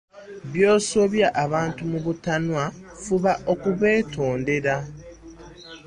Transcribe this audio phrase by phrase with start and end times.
[0.51, 2.63] "Bw'osobya abantu mu butanwa,
[3.03, 4.75] fuba okubeetondere."